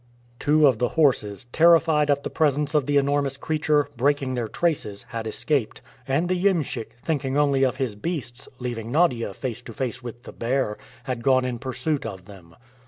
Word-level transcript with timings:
Two 0.39 0.65
of 0.65 0.79
the 0.79 0.87
horses, 0.97 1.45
terrified 1.51 2.09
at 2.09 2.23
the 2.23 2.31
presence 2.31 2.73
of 2.73 2.87
the 2.87 2.97
enormous 2.97 3.37
creature, 3.37 3.87
breaking 3.95 4.33
their 4.33 4.47
traces, 4.47 5.03
had 5.09 5.27
escaped, 5.27 5.79
and 6.07 6.27
the 6.27 6.43
iemschik, 6.47 6.95
thinking 7.03 7.37
only 7.37 7.61
of 7.63 7.75
his 7.75 7.93
beasts, 7.93 8.47
leaving 8.57 8.91
Nadia 8.91 9.31
face 9.31 9.61
to 9.61 9.73
face 9.73 10.01
with 10.01 10.23
the 10.23 10.33
bear, 10.33 10.75
had 11.03 11.21
gone 11.21 11.45
in 11.45 11.59
pursuit 11.59 12.03
of 12.03 12.25
them. 12.25 12.55